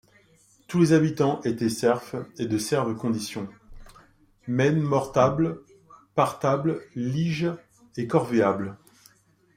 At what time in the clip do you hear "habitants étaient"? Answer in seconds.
0.93-1.69